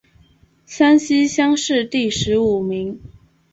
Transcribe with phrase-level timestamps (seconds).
[0.65, 2.99] 山西乡试第十五名。